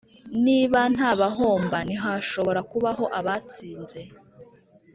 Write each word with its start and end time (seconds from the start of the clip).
niba 0.45 0.79
nta 0.93 1.09
bahomba 1.19 1.77
ntihashobora 1.87 2.59
kubaho 2.69 3.03
abatsinze 3.19 4.01